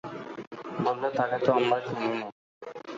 [0.83, 2.27] বললে, তাঁকে তো আমরা চিনি নে।